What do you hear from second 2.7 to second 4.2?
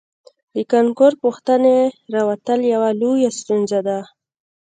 یوه لویه ستونزه ده